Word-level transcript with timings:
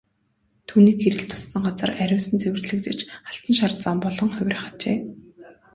Түүний 0.67 0.95
гэрэл 1.01 1.23
туссан 1.31 1.61
газар 1.67 1.91
ариусан 2.03 2.35
цэвэрлэгдэж 2.41 2.99
алтан 3.29 3.53
шар 3.59 3.71
зам 3.83 3.97
болон 4.05 4.29
хувирах 4.35 4.63
ажээ. 4.71 4.97